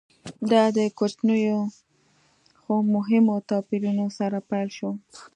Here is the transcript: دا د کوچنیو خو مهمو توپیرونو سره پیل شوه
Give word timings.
دا 0.51 0.63
د 0.77 0.79
کوچنیو 0.97 1.59
خو 2.59 2.73
مهمو 2.95 3.35
توپیرونو 3.49 4.05
سره 4.17 4.37
پیل 4.49 4.69
شوه 4.77 4.91